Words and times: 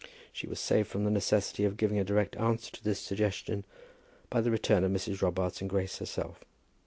She 0.33 0.47
was 0.47 0.59
saved 0.59 0.89
from 0.89 1.03
the 1.03 1.11
necessity 1.11 1.63
of 1.63 1.77
giving 1.77 1.99
a 1.99 2.03
direct 2.03 2.35
answer 2.37 2.71
to 2.71 2.83
this 2.83 2.99
suggestion 2.99 3.65
by 4.31 4.41
the 4.41 4.49
return 4.49 4.83
of 4.83 4.91
Mrs. 4.91 5.21
Robarts 5.21 5.61
and 5.61 5.69
Grace 5.69 5.99
herself. 5.99 6.43